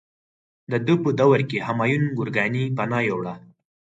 [0.71, 3.33] د ده په دوره کې همایون ګورکاني پناه یووړه.